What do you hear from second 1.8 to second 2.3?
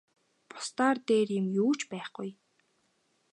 байхгүй.